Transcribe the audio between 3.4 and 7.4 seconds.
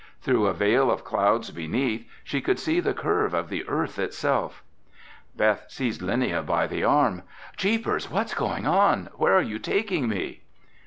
the earth itself! Beth seized Linnia by the arm.